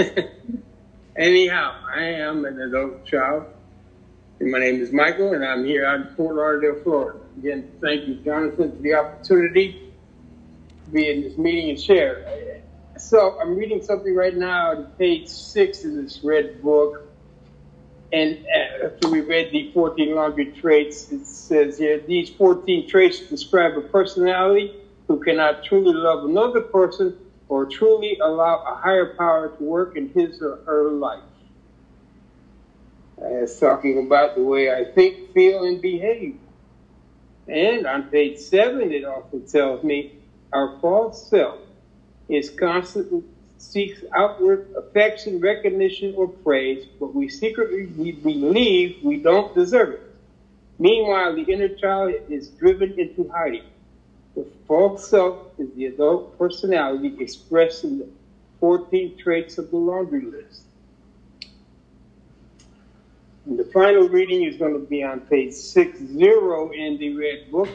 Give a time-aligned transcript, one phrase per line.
[1.16, 3.46] Anyhow, I am an adult child.
[4.40, 7.18] And my name is Michael, and I'm here out in Fort Lauderdale, Florida.
[7.38, 9.76] Again, thank you, Jonathan, for the opportunity
[10.84, 12.18] to be in this meeting and share.
[12.98, 17.02] So I'm reading something right now on page six of this red book.
[18.12, 23.20] And uh, after we read the 14 laundry traits, it says here, these 14 traits
[23.20, 24.72] describe a personality
[25.08, 27.14] who cannot truly love another person
[27.50, 31.24] or truly allow a higher power to work in his or her life.
[33.18, 36.36] It's talking about the way I think, feel, and behave.
[37.48, 40.12] And on page seven, it also tells me
[40.52, 41.58] our false self
[42.28, 43.24] is constantly
[43.58, 50.02] seeks outward affection, recognition, or praise, but we secretly we believe we don't deserve it.
[50.78, 53.64] Meanwhile, the inner child is driven into hiding.
[54.36, 58.08] The false self is the adult personality expressed in the
[58.60, 60.62] 14 traits of the laundry list.
[63.46, 67.68] And the final reading is going to be on page 60 in the red book.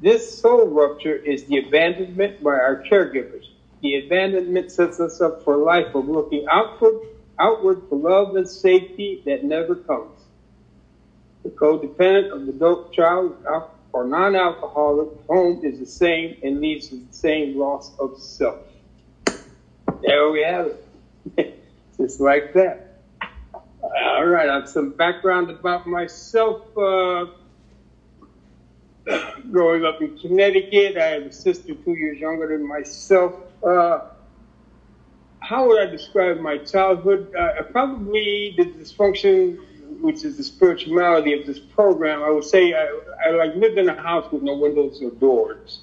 [0.00, 3.46] This soul rupture is the abandonment by our caregivers.
[3.82, 7.00] The abandonment sets us up for life of looking outward,
[7.38, 10.18] outward for love and safety that never comes.
[11.42, 13.36] The codependent of the adult child
[13.92, 18.58] or non-alcoholic home is the same and leads to the same loss of self.
[20.02, 20.72] There we have
[21.36, 21.62] it.
[21.96, 22.98] Just like that.
[23.82, 26.62] All right, I have some background about myself.
[26.76, 27.26] Uh,
[29.50, 33.34] growing up in Connecticut, I have a sister two years younger than myself.
[33.62, 34.00] Uh,
[35.40, 37.34] how would I describe my childhood?
[37.34, 39.58] Uh, probably the dysfunction
[40.00, 42.88] which is the spirituality of this program, I would say I,
[43.26, 45.80] I like lived in a house with no windows or doors.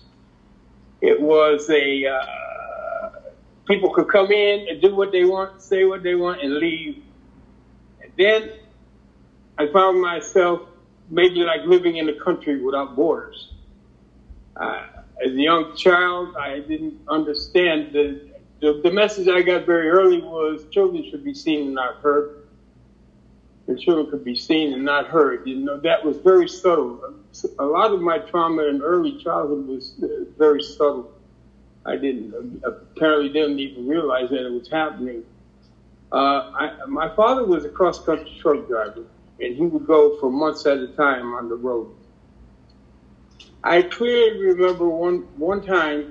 [1.02, 3.20] It was a uh,
[3.68, 7.04] people could come in and do what they want, say what they want, and leave.
[8.02, 8.52] And then
[9.58, 10.62] I found myself
[11.10, 13.54] maybe like living in a country without borders.
[14.56, 14.88] Uh,
[15.24, 18.22] as a young child, I didn't understand the,
[18.62, 22.47] the the message I got very early was children should be seen and not heard
[23.68, 25.42] the children could be seen and not heard.
[25.46, 27.00] You know, that was very subtle.
[27.60, 30.08] A lot of my trauma in early childhood was uh,
[30.38, 31.08] very subtle.
[31.86, 35.26] I didn't, apparently didn't even realize that it was happening.
[36.12, 39.06] Uh, I, my father was a cross-country truck driver,
[39.40, 41.90] and he would go for months at a time on the road.
[43.64, 46.08] I clearly remember one, one time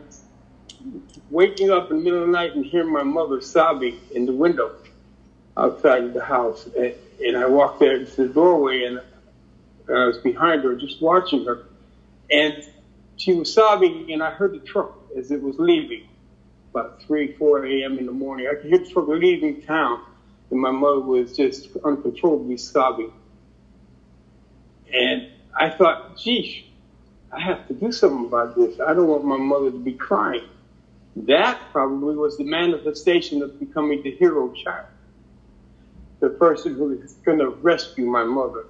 [1.31, 4.34] waking up in the middle of the night and hearing my mother sobbing in the
[4.34, 4.73] window
[5.56, 6.69] outside of the house.
[6.77, 6.94] And,
[7.25, 9.00] and I walked there into the doorway and
[9.89, 11.62] I was behind her just watching her.
[12.31, 12.65] And
[13.17, 16.09] she was sobbing and I heard the truck as it was leaving
[16.72, 17.99] about 3, 4 a.m.
[17.99, 18.49] in the morning.
[18.50, 20.00] I could hear the truck leaving town
[20.50, 23.12] and my mother was just uncontrollably sobbing.
[24.93, 25.28] And
[25.59, 26.65] I thought, geez,
[27.33, 28.78] I have to do something about this.
[28.78, 30.44] I don't want my mother to be crying.
[31.17, 34.87] That probably was the manifestation of becoming the hero child
[36.21, 38.66] the person who was going to rescue my mother.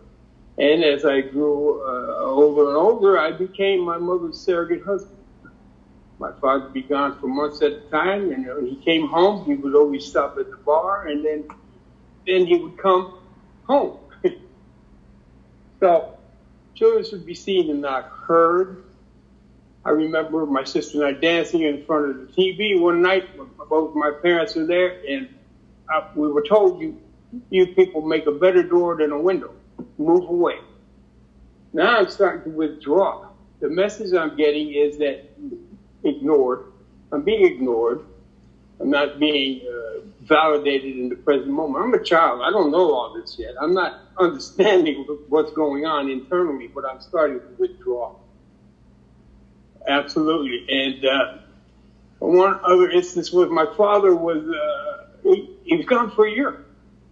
[0.59, 5.13] And as I grew uh, older and older, I became my mother's surrogate husband.
[6.19, 9.43] My father would be gone for months at a time, and when he came home,
[9.45, 11.45] he would always stop at the bar, and then
[12.27, 13.09] then he would come
[13.65, 13.95] home.
[15.81, 16.07] so
[16.75, 18.77] children should be seen and not heard.
[19.85, 23.27] I remember my sister and I dancing in front of the TV one night.
[23.69, 25.29] Both my parents were there, and
[25.89, 26.97] I, we were told you
[27.51, 29.55] you people make a better door than a window.
[29.99, 30.63] Move away.
[31.73, 33.17] Now I'm starting to withdraw.
[33.61, 35.19] The message I'm getting is that
[36.05, 36.61] ignored.
[37.13, 38.01] I'm being ignored.
[38.81, 41.85] I'm not being uh, validated in the present moment.
[41.85, 42.43] I'm a child.
[42.45, 43.55] I don't know all this yet.
[43.61, 48.13] I'm not understanding what's going on internally, but I'm starting to withdraw.
[49.87, 50.65] Absolutely.
[50.69, 51.25] And uh,
[52.19, 56.55] one other instance was my father was uh, he, he was gone for a year.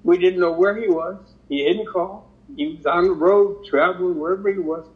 [0.05, 1.19] We didn't know where he was.
[1.49, 2.27] He didn't call.
[2.57, 4.87] He was on the road, traveling wherever he was.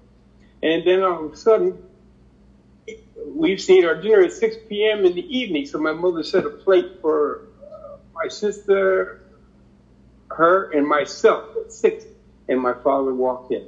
[0.62, 1.80] And then all of a sudden,
[3.26, 5.04] we've seen our dinner at 6 p.m.
[5.04, 5.64] in the evening.
[5.66, 9.18] So my mother set a plate for uh, my sister,
[10.30, 12.06] her, and myself at 6.
[12.48, 13.62] And my father walked in.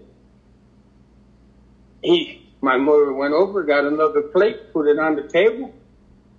[2.02, 5.72] He, my mother went over, got another plate, put it on the table,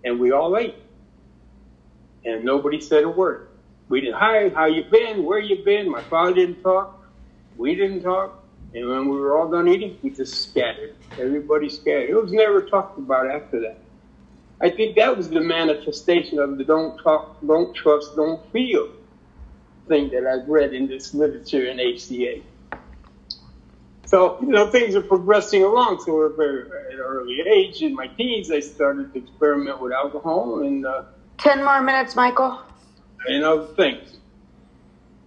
[0.03, 0.75] and we all ate.
[2.25, 3.41] And nobody said a word.
[3.91, 5.25] We did, hi, how you been?
[5.25, 5.91] Where you been?
[5.91, 7.05] My father didn't talk.
[7.57, 8.41] We didn't talk.
[8.73, 10.95] And when we were all done eating, we just scattered.
[11.19, 12.09] Everybody scattered.
[12.09, 13.79] It was never talked about after that.
[14.61, 18.93] I think that was the manifestation of the don't talk, don't trust, don't feel
[19.89, 22.79] thing that I've read in this literature in ACA.
[24.05, 26.01] So, you know, things are progressing along.
[26.05, 30.85] So, at an early age, in my teens, I started to experiment with alcohol and.
[30.85, 31.03] Uh,
[31.39, 32.61] 10 more minutes, Michael.
[33.27, 34.17] And other things.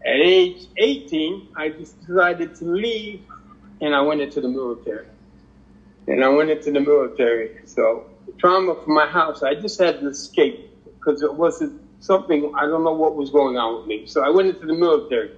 [0.04, 3.22] At age 18, I decided to leave
[3.80, 5.06] and I went into the military.
[6.06, 7.60] And I went into the military.
[7.64, 12.52] So, the trauma from my house, I just had to escape because it wasn't something,
[12.56, 14.06] I don't know what was going on with me.
[14.06, 15.30] So, I went into the military.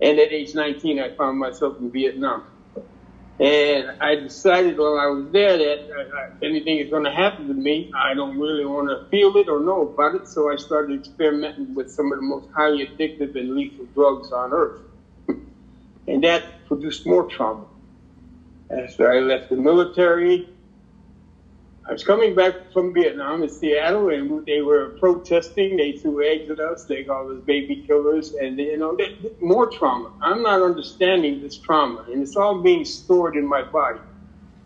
[0.00, 2.44] And at age 19, I found myself in Vietnam.
[3.40, 7.48] And I decided while I was there that uh, if anything is going to happen
[7.48, 10.28] to me, I don't really want to feel it or know about it.
[10.28, 14.52] So I started experimenting with some of the most highly addictive and lethal drugs on
[14.52, 14.78] earth.
[16.06, 17.66] and that produced more trauma.
[18.70, 20.48] After I left the military,
[21.86, 25.76] I was coming back from Vietnam in Seattle, and they were protesting.
[25.76, 26.84] They threw eggs at us.
[26.84, 30.10] They called us baby killers, and you know, they, more trauma.
[30.22, 34.00] I'm not understanding this trauma, and it's all being stored in my body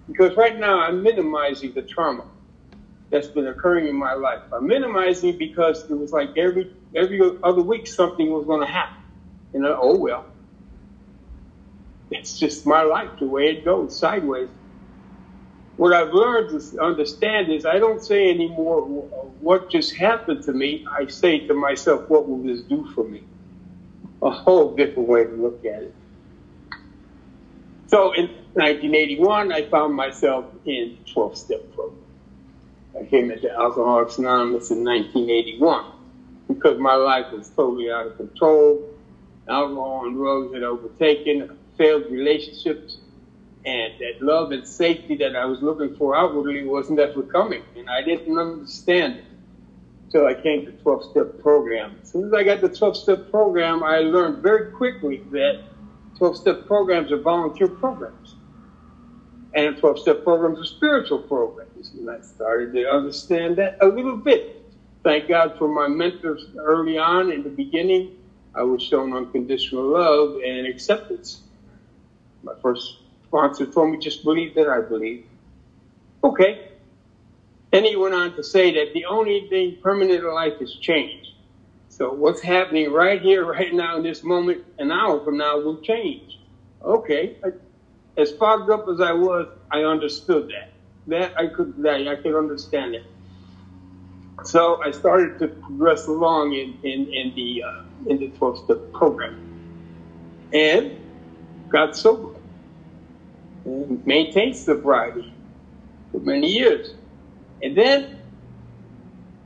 [0.06, 2.25] because right now I'm minimizing the trauma
[3.11, 4.43] that's been occurring in my life.
[4.53, 8.94] I'm minimizing because it was like every every other week something was going to happen.
[9.53, 10.25] You know, oh well,
[12.12, 14.50] it's just my life, the way it goes, sideways
[15.78, 18.82] what I've learned to understand is I don't say anymore
[19.40, 20.84] what just happened to me.
[20.90, 23.22] I say to myself, what will this do for me?
[24.20, 25.94] A whole different way to look at it.
[27.86, 32.02] So in 1981, I found myself in 12 step program.
[32.98, 35.92] I came into Alcoholics Anonymous in 1981
[36.48, 38.82] because my life was totally out of control.
[39.48, 42.96] Alcohol and drugs had overtaken, failed relationships,
[43.64, 47.62] and that love and safety that I was looking for outwardly wasn't ever coming.
[47.76, 49.25] And I didn't understand it
[50.06, 51.99] until I came to 12 step program.
[52.02, 55.60] As soon as I got the 12 step program, I learned very quickly that
[56.16, 58.37] 12 step programs are volunteer programs.
[59.55, 61.90] And 12 step programs are spiritual programs.
[61.90, 64.62] And I started to understand that a little bit.
[65.05, 68.16] Thank God for my mentors early on in the beginning.
[68.55, 71.43] I was shown unconditional love and acceptance.
[72.43, 75.25] My first sponsor told me just believe that I believe.
[76.25, 76.69] Okay.
[77.70, 81.34] Then he went on to say that the only thing permanent in life is change.
[81.90, 85.80] So what's happening right here, right now, in this moment, an hour from now will
[85.80, 86.38] change.
[86.82, 87.36] Okay.
[88.16, 90.70] As fogged up as I was, I understood that.
[91.08, 93.04] That I could, that I could understand it.
[94.44, 98.92] So I started to progress along in, in, in the, uh, in the 12 step
[98.92, 99.44] program
[100.52, 100.98] and
[101.69, 102.38] got sober
[104.06, 105.35] maintained sobriety
[106.12, 106.88] for many years.
[107.62, 108.05] And then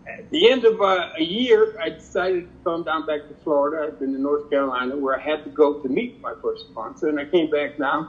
[0.09, 3.87] at the end of uh, a year, I decided to come down back to Florida.
[3.89, 7.09] I'd been in North Carolina where I had to go to meet my first sponsor.
[7.09, 8.09] And I came back down.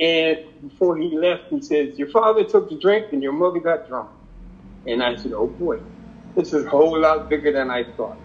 [0.00, 3.86] And before he left, he says, Your father took the drink and your mother got
[3.88, 4.10] drunk.
[4.86, 5.78] And I said, Oh boy,
[6.36, 8.18] this is a whole lot bigger than I thought.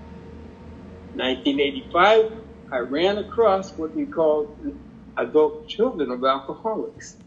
[1.14, 2.32] 1985,
[2.72, 4.58] I ran across what we call
[5.18, 7.18] adult children of alcoholics.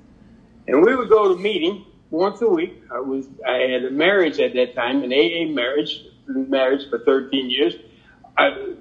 [0.67, 2.83] And we would go to meeting once a week.
[2.93, 7.51] I was I had a marriage at that time, an AA marriage, marriage for 13
[7.51, 7.75] years.
[8.37, 8.75] I,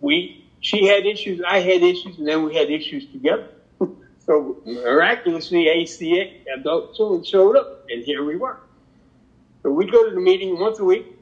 [0.00, 3.48] we she had issues, I had issues, and then we had issues together.
[4.26, 8.58] so miraculously, ACA adult children showed up, and here we were.
[9.62, 11.15] So we go to the meeting once a week.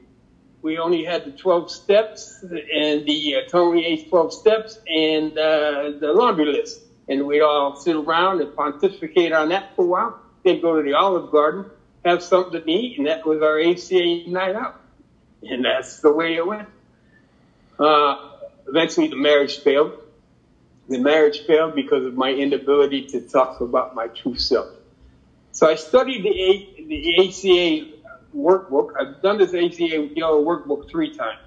[0.65, 5.91] We only had the 12 steps and the uh, Tony A's 12 steps and uh,
[5.99, 10.19] the laundry list and we'd all sit around and pontificate on that for a while.
[10.43, 11.69] Then go to the Olive Garden,
[12.03, 14.81] have something to eat, and that was our ACA night out.
[15.43, 16.67] And that's the way it went.
[17.77, 18.31] Uh,
[18.67, 19.93] eventually, the marriage failed.
[20.89, 24.69] The marriage failed because of my inability to talk about my true self.
[25.51, 27.94] So I studied the, A- the ACA
[28.35, 28.91] workbook.
[28.99, 31.45] I've done this ACA Yellow workbook three times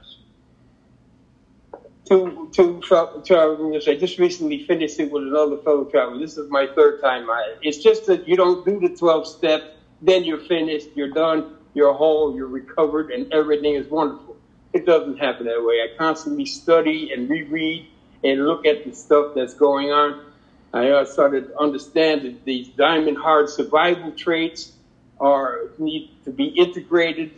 [2.08, 3.86] two two travelers.
[3.86, 6.18] I just recently finished it with another fellow traveler.
[6.18, 7.28] This is my third time.
[7.30, 9.64] I, it's just that you don't do the 12 steps,
[10.00, 14.36] then you're finished, you're done, you're whole, you're recovered, and everything is wonderful.
[14.72, 15.82] It doesn't happen that way.
[15.82, 17.86] I constantly study and reread
[18.24, 20.24] and look at the stuff that's going on.
[20.72, 24.72] I uh, started to understand these diamond hard survival traits
[25.20, 27.30] are need to be integrated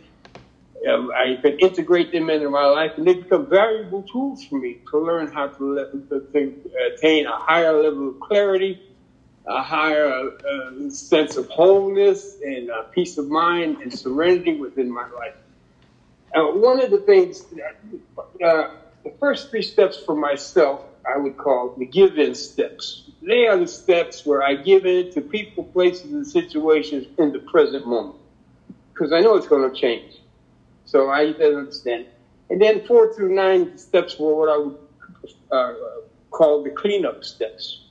[0.89, 4.79] um, I can integrate them into my life, and they become valuable tools for me
[4.91, 6.23] to learn how to, to
[6.87, 8.77] attain a higher level of clarity
[9.47, 15.05] a higher uh, sense of wholeness and uh, peace of mind and serenity within my
[15.17, 15.35] life.
[16.35, 17.45] Uh, one of the things,
[18.45, 18.65] uh,
[19.03, 23.09] the first three steps for myself, I would call the give in steps.
[23.21, 27.39] They are the steps where I give in to people, places, and situations in the
[27.39, 28.15] present moment.
[28.93, 30.19] Because I know it's going to change.
[30.85, 32.05] So I understand.
[32.49, 34.77] And then four through nine steps were what I would
[35.51, 35.73] uh,
[36.31, 37.81] call the cleanup steps.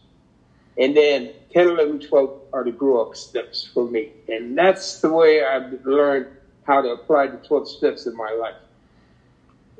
[0.78, 4.10] And then 10, 11, 12 are the grow up steps for me.
[4.28, 6.26] And that's the way I've learned
[6.64, 8.54] how to apply the 12 steps in my life.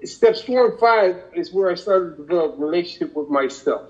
[0.05, 3.83] Steps four and five is where I started to develop relationship with myself,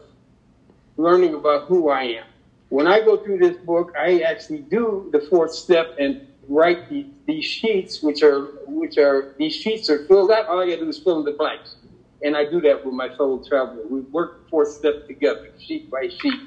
[0.97, 2.27] learning about who I am.
[2.71, 6.17] When I go through this book, I actually do the fourth step and
[6.49, 10.47] write the, these sheets, which are which are these sheets are filled out.
[10.47, 11.77] All I got to do is fill in the blanks,
[12.23, 13.83] and I do that with my fellow traveler.
[13.89, 16.41] We work the fourth step together, sheet by sheet.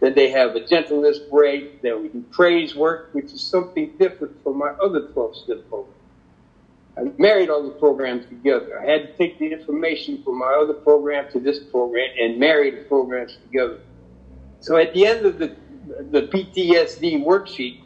[0.00, 1.82] Then they have a gentleness break.
[1.82, 5.94] Then we do praise work, which is something different from my other 12 step program.
[6.96, 8.80] I married all the programs together.
[8.80, 12.70] I had to take the information from my other program to this program and marry
[12.70, 13.78] the programs together.
[14.60, 15.56] So at the end of the,
[16.10, 17.80] the PTSD worksheet,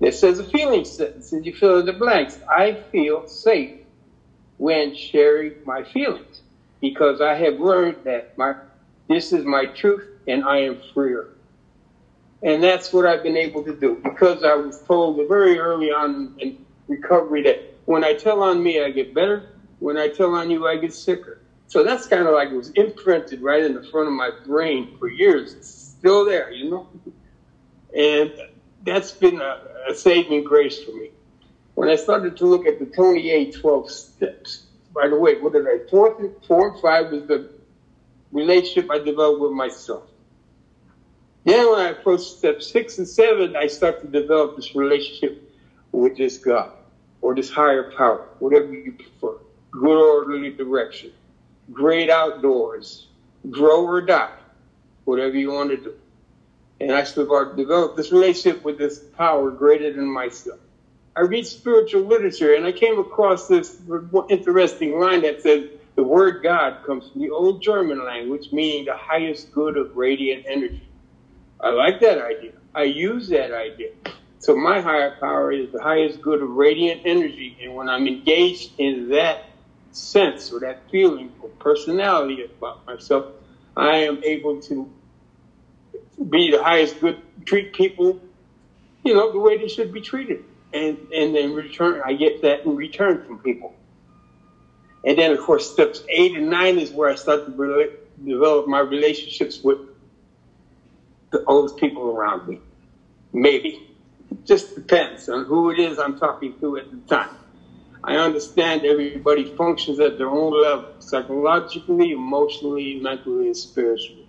[0.00, 2.38] it says a feeling sentence, and you fill in the blanks.
[2.48, 3.72] I feel safe
[4.58, 6.42] when sharing my feelings
[6.80, 8.54] because I have learned that my
[9.08, 11.28] this is my truth and I am freer.
[12.42, 16.34] And that's what I've been able to do because I was told very early on
[16.38, 19.46] in recovery that when I tell on me, I get better.
[19.78, 21.38] When I tell on you, I get sicker.
[21.68, 24.90] So that's kind of like it was imprinted right in the front of my brain
[24.98, 25.54] for years.
[25.54, 26.86] It's still there, you know?
[27.96, 28.30] And
[28.84, 29.56] that's been a,
[29.88, 31.12] a saving grace for me.
[31.76, 35.54] When I started to look at the Tony A 12 steps, by the way, what
[35.54, 36.14] did I, four,
[36.46, 37.42] four and five was the
[38.32, 40.04] relationship I developed with myself.
[41.46, 45.34] Then when I approach step six and seven, I start to develop this relationship
[45.92, 46.68] with this God
[47.20, 49.38] or this higher power, whatever you prefer.
[49.70, 51.12] Good orderly direction,
[51.72, 53.06] great outdoors,
[53.50, 54.36] grow or die,
[55.04, 55.94] whatever you want to do.
[56.80, 60.60] And I start to develop this relationship with this power greater than myself.
[61.16, 63.80] I read spiritual literature and I came across this
[64.28, 68.96] interesting line that said the word God comes from the old German language, meaning the
[68.96, 70.88] highest good of radiant energy.
[71.60, 72.52] I like that idea.
[72.72, 73.90] I use that idea.
[74.40, 77.56] So my higher power is the highest good of radiant energy.
[77.62, 79.44] And when I'm engaged in that
[79.90, 83.26] sense or that feeling or personality about myself,
[83.76, 84.90] I am able to
[86.30, 88.20] be the highest good, treat people,
[89.04, 90.44] you know, the way they should be treated.
[90.72, 93.74] And, and in return, I get that in return from people.
[95.04, 97.92] And then, of course, steps eight and nine is where I start to
[98.24, 99.78] develop my relationships with
[101.30, 102.60] the oldest people around me.
[103.32, 103.86] Maybe.
[104.48, 107.28] It just depends on who it is I'm talking to at the time.
[108.02, 114.26] I understand everybody functions at their own level, psychologically, emotionally, mentally, and spiritually.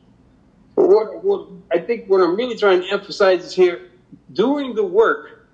[0.76, 3.80] But what, what I think what I'm really trying to emphasize is here,
[4.34, 5.48] doing the work.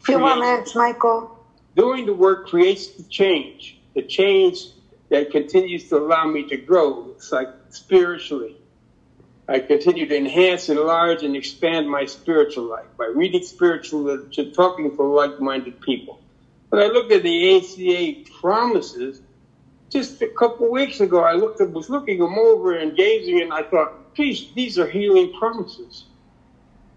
[0.00, 1.30] Few more minutes, Michael.
[1.74, 4.68] Doing the work creates the change, the change
[5.08, 8.58] that continues to allow me to grow, like spiritually,
[9.46, 14.96] I continue to enhance, enlarge, and expand my spiritual life by reading spiritual literature, talking
[14.96, 16.20] to like-minded people.
[16.70, 19.20] When I looked at the ACA promises,
[19.90, 23.52] just a couple weeks ago, I looked at, was looking them over and gazing, and
[23.52, 26.06] I thought, geez, these are healing promises.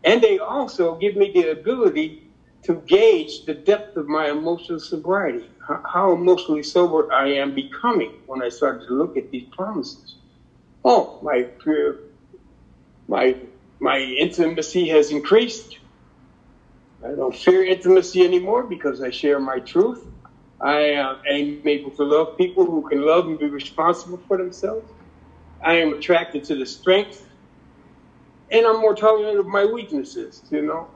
[0.06, 2.24] And they also give me the ability
[2.64, 8.42] to gauge the depth of my emotional sobriety, how emotionally sober I am becoming when
[8.42, 10.16] I started to look at these promises.
[10.86, 11.44] Oh, my
[13.08, 13.36] my
[13.82, 15.78] my intimacy has increased.
[17.06, 20.00] I don't fear intimacy anymore because I share my truth.
[20.62, 24.88] I uh, am able to love people who can love and be responsible for themselves.
[25.66, 27.26] I am attracted to the strength,
[28.52, 30.44] and I'm more tolerant of my weaknesses.
[30.52, 30.90] You know,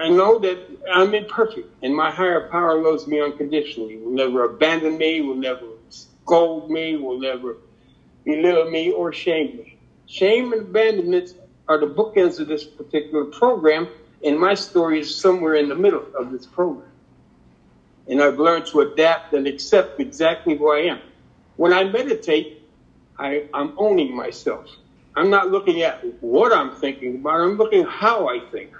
[0.00, 0.58] I know that
[0.92, 3.98] I'm imperfect, and my higher power loves me unconditionally.
[3.98, 5.22] Will never abandon me.
[5.22, 6.96] Will never scold me.
[6.96, 7.56] Will never
[8.24, 9.66] belittle me or shame me.
[10.06, 11.30] Shame and abandonment
[11.72, 13.88] are the bookends of this particular program,
[14.22, 16.88] and my story is somewhere in the middle of this program.
[18.08, 21.00] And I've learned to adapt and accept exactly who I am.
[21.56, 22.62] When I meditate,
[23.18, 24.66] I, I'm owning myself.
[25.16, 28.70] I'm not looking at what I'm thinking about, I'm looking how I think.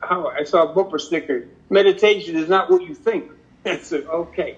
[0.00, 3.30] How I saw a bumper sticker, meditation is not what you think.
[3.66, 4.56] I said, okay.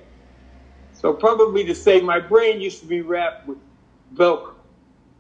[0.93, 3.59] So probably to say my brain used to be wrapped with
[4.15, 4.50] Velcro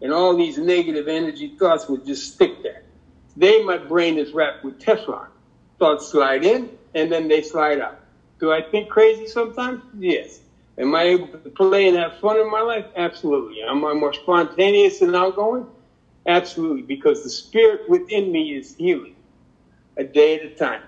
[0.02, 2.82] and all these negative energy thoughts would just stick there.
[3.34, 5.26] Today, my brain is wrapped with Teflon.
[5.78, 8.00] Thoughts slide in and then they slide out.
[8.38, 9.82] Do I think crazy sometimes?
[9.98, 10.40] Yes.
[10.78, 12.86] Am I able to play and have fun in my life?
[12.96, 13.62] Absolutely.
[13.62, 15.66] Am I more spontaneous and outgoing?
[16.26, 19.14] Absolutely, because the spirit within me is healing
[19.96, 20.82] a day at a time.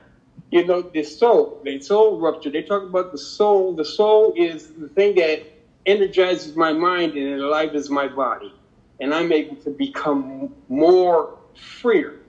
[0.50, 3.74] You know, the soul, the soul rupture, they talk about the soul.
[3.74, 5.42] The soul is the thing that
[5.86, 8.52] energizes my mind and it enlivens my body.
[9.02, 11.38] And I'm able to become more
[11.80, 12.20] freer.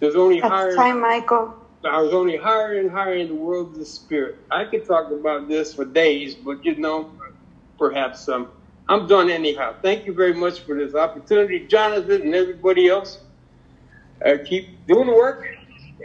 [0.00, 0.76] There's only That's higher.
[0.76, 1.54] time, Michael.
[1.84, 4.36] I was only higher and higher in the world of the spirit.
[4.50, 7.12] I could talk about this for days, but you know,
[7.78, 8.48] perhaps um,
[8.88, 9.74] I'm done anyhow.
[9.82, 13.18] Thank you very much for this opportunity, Jonathan and everybody else.
[14.24, 15.44] Uh, keep doing the work,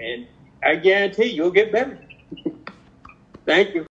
[0.02, 0.28] and
[0.64, 2.00] I guarantee you'll get better.
[3.46, 3.86] Thank you.